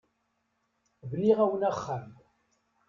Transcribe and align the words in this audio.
Bniɣ-awen 1.09 1.67
axxam. 1.71 2.09